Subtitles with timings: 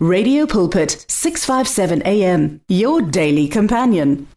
[0.00, 4.28] Radio Pulpit 657 AM your daily companion.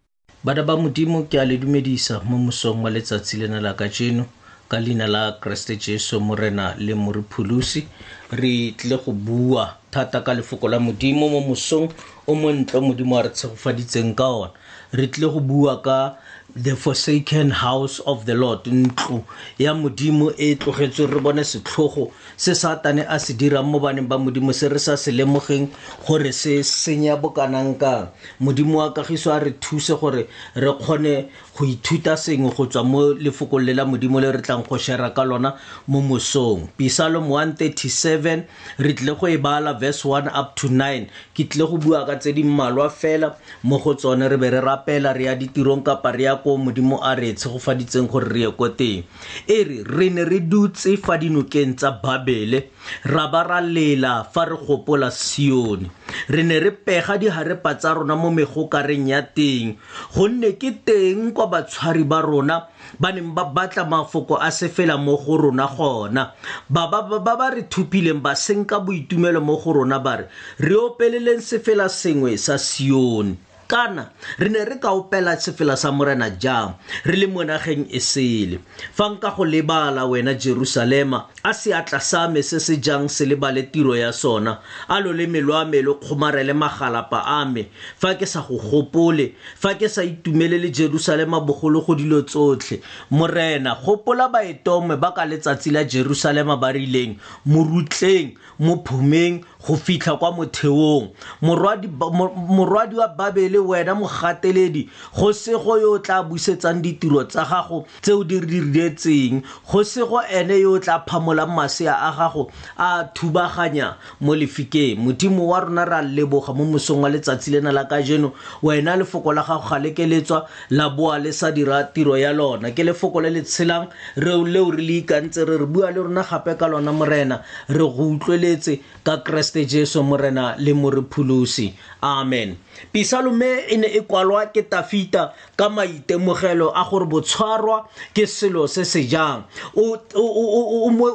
[0.42, 4.26] Bada ba modimo ke a le dumedisa mo mosong wa letsatsi lena la ka jeno
[4.66, 7.86] ka leina la Kriste Jesu morena le moriphulusi
[8.34, 11.94] re tle go bua thata ka lefoko la modimo mo mosong
[12.26, 14.52] o montle modimo a re tshegofaditseng ka ona
[14.98, 16.18] re tle go bua ka
[16.56, 19.24] the forsaken house of the lord ntlo
[19.60, 24.18] ya modimo e tlogetswe re bone setlhogo se satane a se dirang mo baneng ba
[24.18, 25.70] modimo se re sa se lemogeng
[26.08, 28.08] gore se senya bokanangkang
[28.42, 33.02] modimo wa kagiso a re thuse gore re kgone go ithuta sengwe go tswa mo
[33.14, 35.56] lefokong le la modimo le re tlang go shera ka lona
[35.88, 38.44] mo mosong pisalom 137
[38.78, 42.20] re tlile go e bala verse 1 up to 9 ke tlile go bua ka
[42.20, 46.12] tse di mmalwa fela mo go tsone re be re rapela re ya ditirong kapa
[46.12, 49.02] re ya ko modimo a re tshegofaditseng gore re ye ko teng
[49.46, 52.74] e re re ne re dutse fa dinokeng tsa babele
[53.06, 55.88] ra ba ra lela fa re gopola sione
[56.34, 59.78] re ne re pega diharepa tsa rona mo megokareng ya teng
[60.18, 62.58] gonne ke teng kwa batshwari ba rona
[62.98, 66.34] ba neng ba batla mafoko a se fela mo go rona gona
[66.68, 70.26] ba ba re thupileng ba senka boitumelo mo go rona ba re
[70.58, 75.96] re opeleleng se fela sengwe sa sione kana re ne re ka opela sefela sa
[75.96, 76.76] morena jang
[77.08, 78.58] re le mo nageng e sele
[78.98, 83.72] fa nka go lebala wena jerusalema a seatla sa me se se jang se lebale
[83.72, 88.42] tiro ya sona a loleme lwa me le kgomarele magalapa a me fa ke sa
[88.46, 95.12] go gopole fa ke sa itumelele jerusalema bogolo go dilo tsotlhe morena gopola baetome ba
[95.16, 101.10] ka letsatsi la jerusalema ba rileng morutleng mo phumeng go fitlha kwa motheong
[101.42, 108.14] morwadi wa babele wena mogateledi go sego yo o tla busetsang ditiro tsa gago tse
[108.14, 113.04] o di riletseng go sego ene yo o tla phamo la masea a gago a
[113.14, 117.86] thubaganya mo lefikeng modimo wa rona re a leboga mo mosong wa letsatsi lena la
[117.86, 122.34] ka jeno wena lefoko la gago ga lekeletswa la boa le sa dira tiro ya
[122.34, 126.02] lona ke lefoko le le tshelang reo leo re le ikantse re re bua le
[126.02, 132.56] rona gape ka lona morena re go utlweletse ka keresete jesu morena le morepholosi amen
[132.92, 138.86] pisalome e ne e kwalwa ke tafita ka maitemogelo a gore botshwarwa ke selo se
[138.86, 139.44] se jang
[139.76, 140.00] o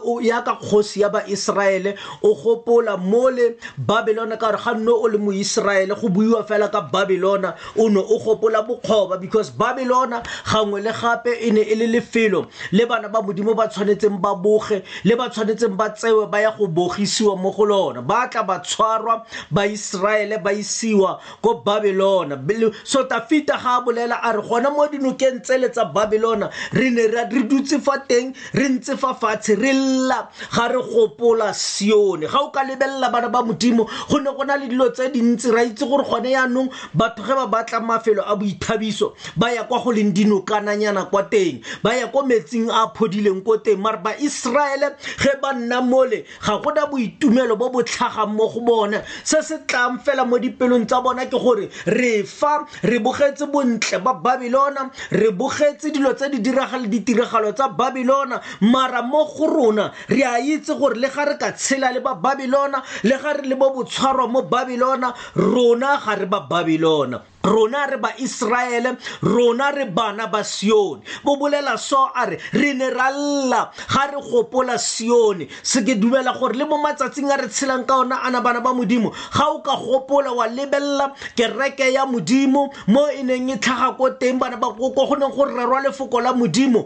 [0.07, 5.09] o ya ka kgosi ya baiseraele o gopola mole babelona ka gore ga nne o
[5.09, 10.81] le moiseraele go buiwa fela ka babelona o ne o gopola bokgoba because babelona gangwe
[10.81, 14.83] le gape e ne e le lefelo le bana ba modimo ba tshwanetseng ba boge
[15.05, 18.59] le ba tshwanetseng ba tsewe ba ya go bogisiwa mo go lona ba tla ba
[18.59, 22.39] tshwarwa baiseraele ba isiwa ko babelona
[22.85, 27.07] so tafita ga a bolela a re gona mo dinokeng tsele tsa babelona re ne
[27.11, 32.39] re dutse fa teng re ntse fa fatshe re lebelela ga re gopola sione ga
[32.41, 35.63] o ka lebelela bana ba modimo go ne go na le dilo tse dintsi ra
[35.63, 39.93] itse gore gone yaanong batho ge ba batla mafelo a boithabiso ba ya kwa go
[39.93, 45.33] leng dinokananyana kwa teng ba ya ko metsing a phodileng ko teng mare baiseraele ge
[45.43, 49.99] ba nna mole ga gona boitumelo bo bo tlhagang mo go bone se se tlang
[49.99, 55.31] fela mo dipelong tsa bona ke gore re fa re bogetse bontle ba babilona re
[55.31, 60.39] bogetse dilo tse di diragale ditiragalo tsa babilona mara mo go rona rona re a
[60.39, 63.73] itse gore le ga re ka tshela le ba babilona le ga re le bo
[63.75, 70.27] botshwarwa mo babilona rona ga re ba babilona rona re ba israele rona re bana
[70.27, 75.47] ba sione bo bolela so a re re ne ra lla ga re gopola sione
[75.63, 78.71] se ke dumela gore le mo matsatsing a re tshelang ka ona ana bana ba
[78.75, 83.97] modimo ga o ka gopola wa lebelela kereke ya modimo mo e neng e tlhaga
[83.99, 86.85] ko teng bana ba ko go neng go rerwa lefoko la modimo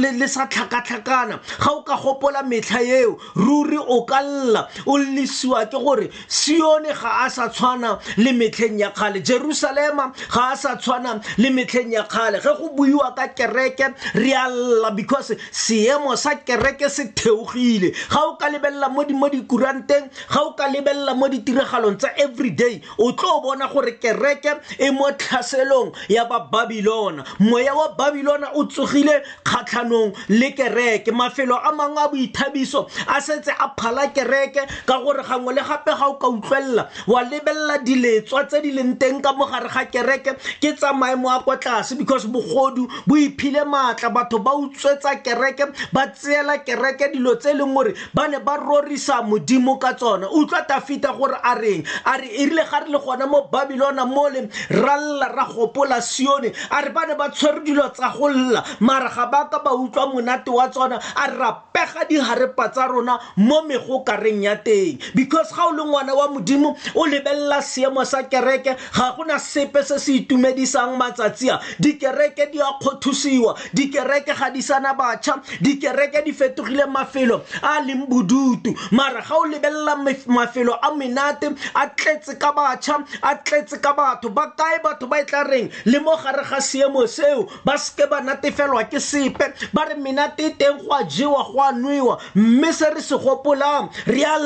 [0.00, 5.66] le sa tlhakatlhakana ga o ka gopola metlha eo ruri o ka lla o lisiwa
[5.68, 10.56] ke gore sione ga a sa tshwana le metlheng ya kgale jerusalem ema ga a
[10.56, 15.32] sa tshwana le metlheng ya kgale ge go buiwa ka kereke re a lla because
[15.52, 21.14] seemo sa kereke se theogile ga o ka lebelela mo dikuranteng ga o ka lebelela
[21.16, 27.74] mo ditiragalong tsa everyday o tlo bona gore kereke e mo tlhaselong ya bababilona moya
[27.74, 33.72] wa babilona o tsogile kgatlhanong le kereke mafelo a mangwe a boithabiso a setse a
[33.78, 38.60] phala kereke ka gore gangwe le gape ga o ka utlwelela wa lebelela diletswa tse
[38.62, 40.30] di leng teng ka mogare ga ga kereke
[40.60, 45.64] ke tsa maemo a kwa tlase because bogodu bo iphile maatla batho ba utswetsa kereke
[45.92, 50.28] ba tseela kereke dilo tse e leng gore ba ne ba rorisa modimo ka tsona
[50.30, 54.04] utlwa tafita gore a reng a re erile ga re le gona mo babilona
[54.70, 59.08] ralla ra gopola sione a re ba ne ba tshwere dilo tsa go lla mara
[59.08, 63.62] ga ba ka ba utlwa monate wa tsona a re rapega diharepa tsa rona mo
[63.64, 68.76] megokareng ya teng because ga o le ngwana wa modimo o lebelela seemo sa kereke
[68.94, 72.72] ga gona se sepe se se itumedisang matsatsi a dikereke di a
[73.74, 79.34] dikereke ga di sana batšha dikereke di fetogile mafelo a a leng bodutu mara ga
[79.36, 79.96] o lebelela
[80.28, 85.20] mafelo a menate a tletse ka batšha a tletse ka batho ba kae batho ba
[85.20, 89.52] e tla reng le mo gare ga seemo seo ba seke ba natefelwa ke sepe
[89.74, 93.90] ba re menate teng go a jewa go a nwewa mme se re se gopolang
[94.06, 94.38] re ga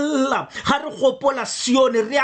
[0.81, 2.19] re gopola sione re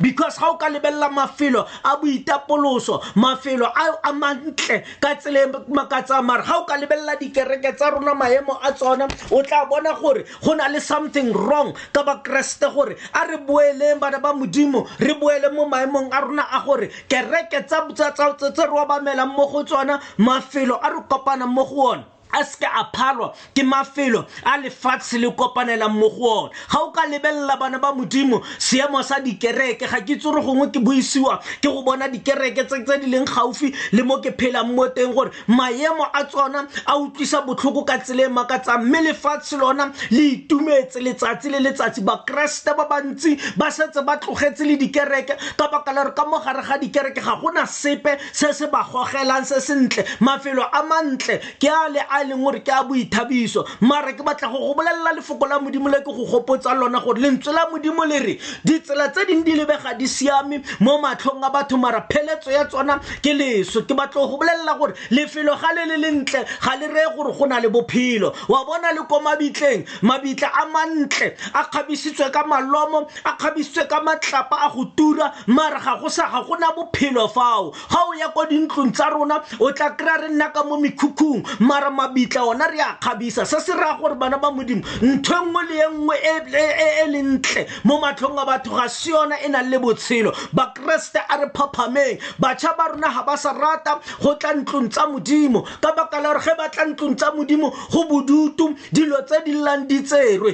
[0.00, 6.22] because ga o ka lebelela mafelo a boitapoloso mafelo a a mantle ka tsele makatsa
[6.22, 10.24] mara ga o ka lebelela dikereke tsa rona maemo a tsona o tla bona gore
[10.44, 15.14] go na le something wrong ka bakeresete gore a re boeleng bana ba modimo re
[15.14, 20.78] boele mo maemong a rona a gore kereke tse re obamelang mo go tsona mafelo
[20.82, 25.30] a re kopanang mo go one a seke a phalwa ke mafelo a lefatshe le
[25.32, 30.00] kopanelang mo go one ga o ka lebelela bana ba modimo seemo sa dikereke ga
[30.00, 34.02] ke tsere gongwe ke buisiwa ke go bona dikereke tse tse di leng gaufi le
[34.02, 38.28] mo ke phelang mo teng gore maemo a tsona a utlwisa botlhoko ka tsela e
[38.28, 44.18] makatsang mme lefatshe lona le itumetse letsatsi le letsatsi bakeresete ba bantsi ba setse ba
[44.20, 48.16] tlogetse le dikereke ka baka la gore ka mo gare ga dikereke ga gona sepe
[48.32, 52.38] se se ba gogelang se sentle mafelo a mantle ke a le a a leng
[52.42, 56.06] gore ke a boithabiso mare ke batla go go bolelela lefoko la modimo le ke
[56.06, 60.06] go gopotsa lona gore lentswe la modimo le re ditsela tse dingwe di lebega di
[60.06, 64.78] siame mo matlhong a batho mara pheletso ya tsona ke leso ke batla go bolelela
[64.78, 68.64] gore lefelo ga le le lentle ga le reye gore go na le bophelo wa
[68.64, 74.66] bona le ko mabitleng mabitla a mantle a kgabisitswe ka malomo a kgabisitswe ka matlapa
[74.68, 78.44] a go tura mare ga go sa ga gona bophelo fao ga o ya ko
[78.46, 82.80] dintlong tsa rona o tla kry-a re nna ka mo mekhukhung mara mabitla ona re
[82.80, 86.58] a kgabisa se se raya gore bana ba modimo ntho e nngwe le e nngwe
[86.58, 89.78] e, e, e le ntle mo matlhong a batho ga se yona e nang le
[89.78, 94.88] botshelo bakeresete a re phaphameng batšha ba rona ga ba sa rata go tla ntlong
[94.90, 99.22] tsa modimo ka baka la gore ge ba tla ntlong tsa modimo go bodutu dilo
[99.24, 100.50] tse di llang di tserwe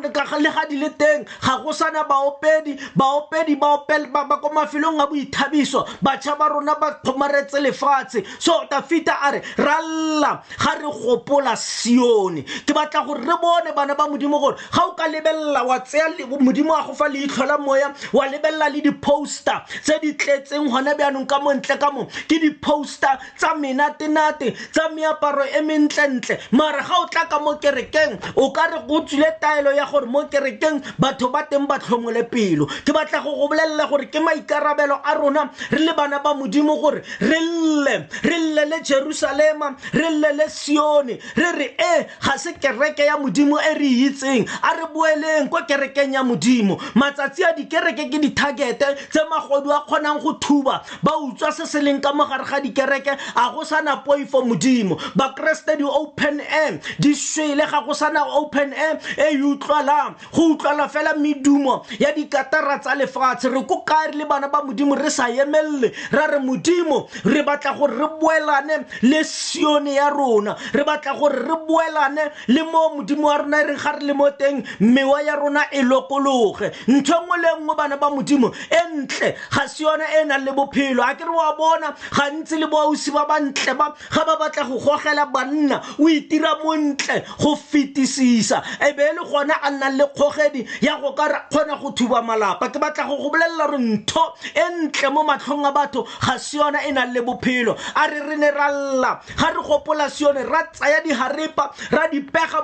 [0.00, 5.86] le ga di le teng ga go sana baopedi baopedi ba ko mafelong a boithabiso
[6.02, 12.42] batšha ba rona ba kgomaretse lefatshe so tafita a re ralla ga re gopola sione
[12.66, 16.10] ke batla gore re bone bana ba modimo gore ga o ka lebelela wa tseya
[16.40, 21.26] modimo a go fa leitlhola moya wa lebelela le di-poster tse di tletseng gona bjanong
[21.26, 26.94] ka mo ntle ka mo ke di-poster tsa menate-nate tsa meaparo e mentlentle mara ga
[27.00, 30.82] o tla ka mo kerekeng o ka re go tswile taelo ya gore mo kerekeng
[30.98, 35.14] batho ba teng ba tlhomole pelo ke batla go go bolelela gore ke maikarabelo a
[35.16, 40.32] rona re le bana ba modimo gore re lle re lle le jerusalema re lle
[40.36, 44.70] le sio yone re re e ga se kereke ya modimo e re itseng a
[44.78, 50.22] re boeleng ko kerekeng ya modimo matsatsi a dikereke ke ditargete tse magodu a kgonang
[50.22, 54.40] go thuba ba utswa se se leng ka mogare ga dikereke a go sana poifo
[54.42, 60.54] modimo bakeresete di-open air di swele ga go sana open air e e utlwalang go
[60.56, 64.94] utlwala fela medumo ya dikatara tsa lefatshe re ko kae re le bana ba modimo
[64.96, 70.56] re sa emelele ra re modimo re batla gore re boelane le sione ya rona
[70.72, 74.12] re batla gore re boelane le mo modimo wa rona e reng ga re le
[74.14, 78.10] mo teng mewa ya rona e lokologe ntho e nngwe le e nngwe bana ba
[78.10, 81.56] modimo e ntle ga se yone e e nang le bophelo a ke re wa
[81.56, 86.56] bona gantsi le boausi ba bantle ba ga ba batla go gogela banna o itira
[86.62, 91.28] montle go fetisisa e be e le gona a nnang le kgogedi ya go ka
[91.50, 95.66] kgona go thuba malapa ke batla go go bolelela gore ntho e ntle mo matlhong
[95.66, 99.20] a batho ga se yona e nang le bophelo a re re ne ra lla
[99.34, 102.08] ga re gopola se yone ra tsaya diharepa ra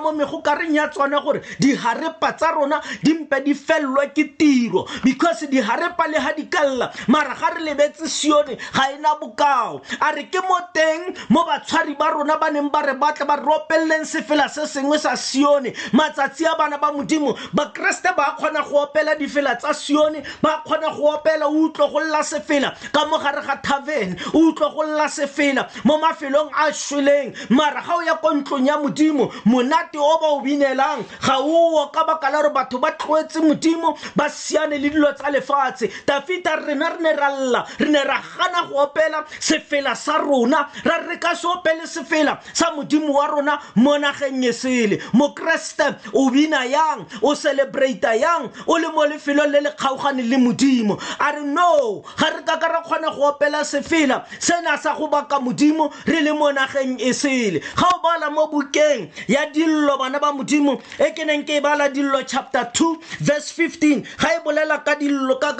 [0.03, 0.91] mo megokareng ya
[1.21, 3.53] gore diharepa tsa rona di mpe di
[4.13, 6.45] ke tiro because diharepa le ha di
[7.07, 11.95] mara ga re lebetse sione ga ena bokao a re ke mo teng mo batshwari
[11.97, 13.39] ba rona ba neng ba re batla ba
[14.03, 19.15] sefela se sengwe sa sione matsatsi a bana ba modimo bakeresete ba kgona go opela
[19.15, 23.61] difela tsa sione ba kgona go opela o utlwe go sefela ka mo gare ga
[24.33, 26.71] o utlwe go sefela mo mafelong a
[27.77, 31.87] mara ga o ya ko ntlong ya modimo monate o ba o binelang ga oo
[31.91, 36.55] ka baka la gore batho ba tloetse modimo ba siane le dilo tsa lefatshe tafita
[36.55, 40.97] rena re ne ra lla re ne ra gana go opela sefela sa rona ra
[41.07, 46.29] re ka se opele sefela sa modimo wa rona mo nageng e sele mokeresete o
[46.29, 51.31] bina yang o celebrata yang o le mo lefelong le le kgaogane le modimo a
[51.31, 55.39] re no ga re ka ka re kgona go opela sefela sena sa go baka
[55.39, 60.19] modimo re le mo nageng e sele ga o bala mo bukeng ya dillo bana
[60.19, 64.39] ba modimo e ke neng ke e bala dillo chapter 2 verse 15 ga e
[64.45, 65.53] bolela ka dillo ka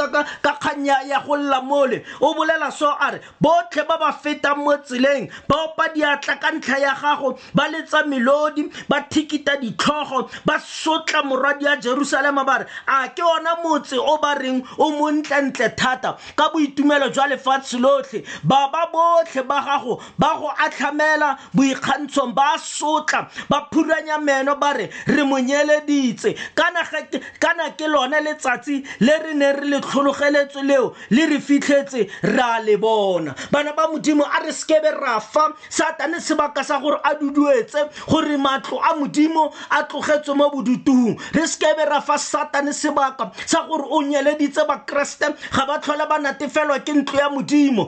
[0.59, 4.77] kganya ya go lla mole o bolela so a re botlhe ba ba fetang mo
[4.77, 10.59] tseleng ba opa diatla ka ntlha ya gago ba letsa melodi ba thikita ditlhogo ba
[10.59, 15.69] sotla morwadi ya jerusalema ba re a ke ona motse o ba reng o montlentle
[15.75, 21.96] thata ka boitumelo jwa lefatshe lotlhe ba ba botlhe ba gago ba go atlhamela boikga
[21.97, 28.85] ditshwantshong ba sotla ba phuranya meno ba re re mo nyeleditse kana ke lone letsatsi
[29.01, 33.73] le re ne re le tlhologeletswe leo le re fitlhetse re a le bona bana
[33.73, 38.79] ba modimo a re sekebe ra fa satane sebaka sa gore a duduetse gore matlo
[38.81, 44.01] a modimo a tlogetswe mo bodutung re sekebe ra fa satane sebaka sa gore o
[44.01, 47.87] nyeleditse bakeresete ga ba tlhola ba natefelwa ke ntlo ya modimo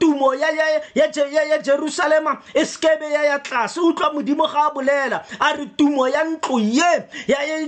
[0.00, 5.52] tumo ya jerusalema e sekebe ya ya ya tlase utlwa modimo ga a bolela a
[5.56, 6.84] re tumo ya ntlo ye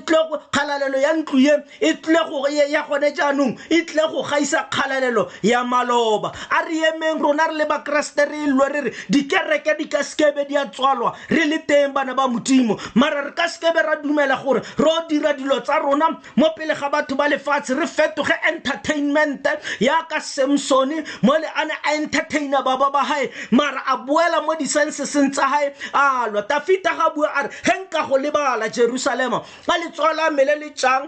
[0.03, 5.65] kgalalelo ya ntlo ye e tlile ya gone jaanong e tlile go gaisa kgalalelo ya
[5.65, 10.03] maloba a re emeng rona re le bakeresete re lwe re re dikereke di ka
[10.03, 13.97] sekebe di a tswalwa re le teng bana ba modimo mara re ka sekebe ra
[13.97, 14.63] dumela gore
[15.09, 19.47] dira dilo tsa rona mo pele ga batho ba lefatshe re fetoge entertainment
[20.23, 24.65] samsone mo le a ne a entertaina baba ba gae mara a boela mo di
[24.67, 24.83] tsa
[25.43, 30.13] sahae a lwa tafita ga bua a re ge nka go lebala jerusalema ka letsogo
[30.17, 31.05] la mele le tsang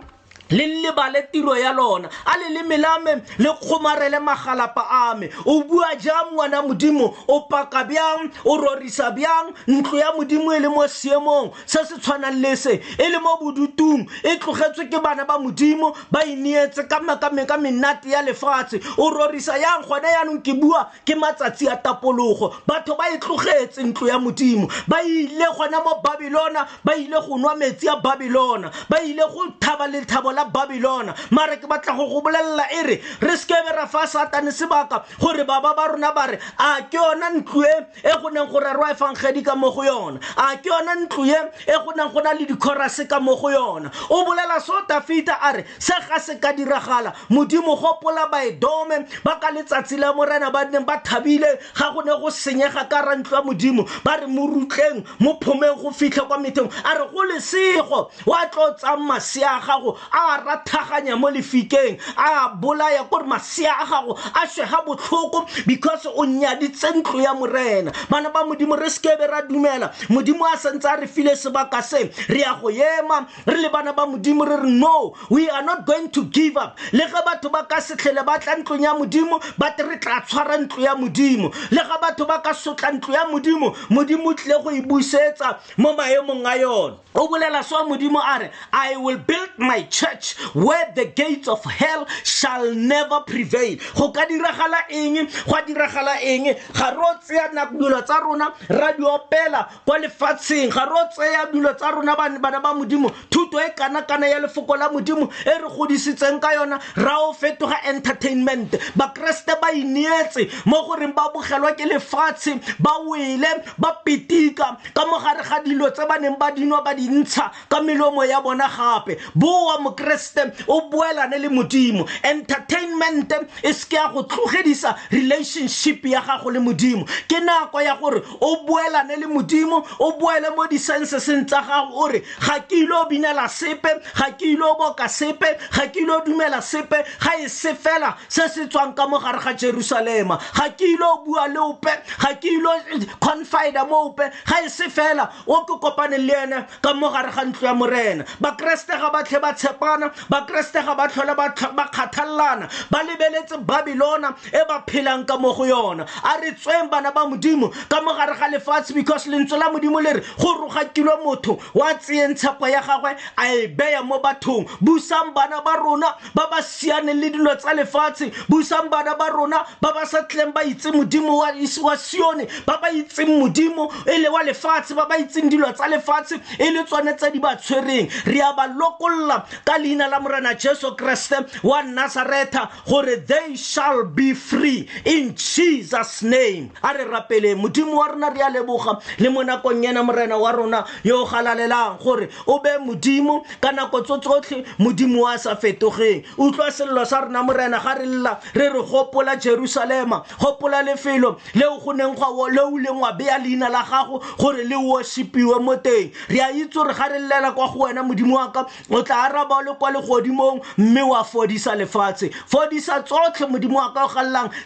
[0.51, 5.29] le lebale tiro ya lona a le leme la me le kgomarele magalapa a me
[5.47, 10.61] o bua jang ngwana modimo o paka bjang o rorisa bjang ntlo ya modimo e
[10.61, 15.01] le mo seemong se se tshwanang le se e le mo bodutung e tlogetswe ke
[15.01, 20.53] bana ba modimo ba ineetse ka menate ya lefatshe o rorisa yang gona yaanong ke
[20.61, 25.81] bua ke matsatsi a tapologo batho ba e tlogetse ntlo ya modimo ba ile gona
[25.81, 30.44] mo babilona ba ile go nwa metsi ya babilona ba ile go thaba lethabo la
[30.45, 34.51] la babilona mare ke batla go go bolelela e re re sekebe ra fa satane
[34.53, 38.51] sebaka gore baba ba rona ba re a ke yona ntlo e e go neng
[38.51, 41.37] go rerwa efangedi ka mo go yona a ke yona ntlo e
[41.69, 45.39] e go neng go na le dikhorase ka mo go yona o bolela so tafita
[45.41, 50.51] a re se ga se ka diragala modimo gopola baedome ba ka letsatsi la morena
[50.51, 54.27] ba neng ba thabile ga go ne go senyega ka rantlo ya modimo ba re
[54.27, 59.05] mo rutleng mo phomeng go fitlhe kwa metheng a re go lesego wa tlo tsang
[59.05, 64.47] masea a gago a a rathaganya mo lefikeng a bolaya gore masea a gago a
[64.47, 69.93] swega botlhoko because o nyaditse ntlo ya morena bana ba modimo re sekebe ra dumela
[70.09, 73.93] modimo a santse a re file sebaka se re ya go ema re le bana
[73.93, 77.53] ba modimo re re no we are not going to give up le ge batho
[77.53, 81.53] ba ka setlhele ba tla ntlong ya modimo ba re tla tshwara ntlo ya modimo
[81.71, 85.59] le ga batho ba ka sotla ntlo ya modimo modimo o tlile go e busetsa
[85.77, 90.14] mo maemong a yona o bolela sewa modimo a re i will build my church
[90.15, 96.15] church where the gates of hell shall never prevail go ka diragala eng go diragala
[96.23, 101.51] eng ga ro tseya dilo tsa rona ra di opela kwa lefatsheng ga ro tseya
[101.53, 105.69] dilo tsa rona bana ba modimo thuto e kana-kana ya lefoko la modimo e re
[105.69, 111.85] godisitseng ka yona ra o fetoga entertainment bakeresete ba ineetse mo goreng ba bogelwa ke
[111.87, 116.95] lefatshe ba wele ba pitika ka mogare ga dilo tse ba neng ba dinwa ba
[116.95, 123.31] dintsha ka melomo ya bona gape boa kreste o boelane le modimo entertainment
[123.63, 128.53] e seke ya go tlogedisa relationship ya gago le modimo ke nako ya gore o
[128.67, 133.49] boelane le modimo o boele mo di-senseseng tsa gago ore ga ke ile o binela
[133.49, 137.49] sepe ga ke ile o boka sepe ga ke ile o dumela sepe ga e
[137.49, 141.49] se fela se se tswang ka mo gare ga jerusalema ga ke ile o bua
[141.49, 145.81] le ope ga ke ile eh, confida mo ope ga e se fela o ke
[145.81, 149.94] kopane le ene ka mo gare ga ntlo ya morena bakeresete ga batlhe ba tshepa
[149.99, 151.55] babilona bakreste ga ba tlhole ba
[151.87, 157.13] kgathalelana ba lebeletse babilona e ba phelang ka mo go yona a re tsweng bana
[157.13, 161.23] ba modimo ka mo gare ga lefatshe because lentswe la modimo le re go rogakilwe
[161.25, 166.15] motho wa tseyeng tshepo ya gagwe a e beya mo bathong busang bana ba rona
[166.35, 170.53] ba ba sianeng le dilo tsa lefatshe busang bana ba rona ba ba sa tleng
[170.53, 175.19] ba itse modimo wa sione ba ba itseng modimo e le wa lefatshe ba ba
[175.19, 179.45] itseng dilo tsa lefatshe e le tsone tse di ba tshwereng re a ba lokolola
[179.65, 186.23] ka leina la morena jesu kreste wa nazareta gore they shall be free in jesus
[186.23, 190.39] name a re rapeleng modimo wa rona re a leboga le mo nakong ena morena
[190.39, 195.37] wa rona yo o galalelang gore o be modimo ka nako tso tsotlhe modimo wa
[195.39, 200.83] sa fetogeng utlwa selelo sa rona morena ga re lla re re gopola jerusalema gopola
[200.83, 205.77] lefelo leo go neng le leng wa beya leina la gago gore le worshipiwe mo
[205.77, 209.03] teng re a itse gore ga re llela kwa go wena modimo wa ka o
[209.03, 214.09] tla araba le kwa legodimong mme wa fodisa lefatshe fodisa tsotlhe modimo wa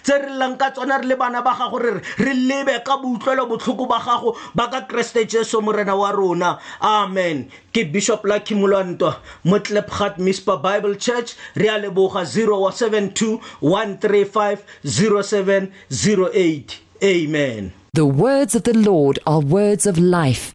[0.02, 2.96] tse re llang ka tsona re le bana ba gago re re re lebe ka
[2.96, 8.24] boutlwelo botlhoko ba gago ba ka keresete jesu morena wa rona amen ke bishop
[9.44, 18.62] mo tlepgat mispa bible church re a leboga 072 135 0708 amen The words of
[18.64, 20.54] the Lord are words of life